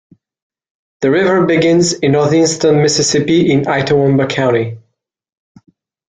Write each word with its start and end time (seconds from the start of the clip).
The 1.01 1.11
river 1.11 1.45
begins 1.45 1.93
in 1.93 2.13
northeastern 2.13 2.81
Mississippi 2.81 3.51
in 3.51 3.65
Itawamba 3.65 4.27
County. 4.27 4.79